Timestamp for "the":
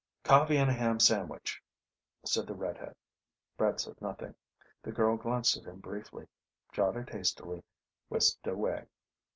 2.47-2.55, 4.81-4.91